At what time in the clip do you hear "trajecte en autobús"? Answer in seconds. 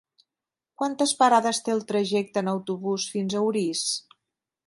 1.91-3.07